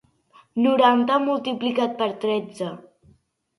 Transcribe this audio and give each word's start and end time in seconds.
Noranta 0.67 1.19
multiplicat 1.27 1.95
per 2.01 2.11
tretze. 2.27 2.73